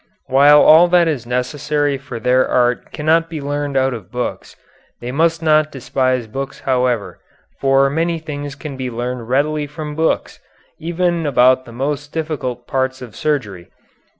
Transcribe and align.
While 0.25 0.63
all 0.63 0.87
that 0.87 1.07
is 1.07 1.27
necessary 1.27 1.95
for 1.99 2.19
their 2.19 2.47
art 2.47 2.91
cannot 2.91 3.29
be 3.29 3.39
learned 3.39 3.77
out 3.77 3.93
of 3.93 4.11
books, 4.11 4.55
they 4.99 5.11
must 5.11 5.43
not 5.43 5.71
despise 5.71 6.25
books 6.25 6.61
however, 6.61 7.19
for 7.59 7.87
many 7.87 8.17
things 8.17 8.55
can 8.55 8.75
be 8.75 8.89
learned 8.89 9.29
readily 9.29 9.67
from 9.67 9.93
books, 9.93 10.39
even 10.79 11.27
about 11.27 11.65
the 11.65 11.71
most 11.71 12.11
difficult 12.11 12.65
parts 12.65 13.03
of 13.03 13.15
surgery. 13.15 13.67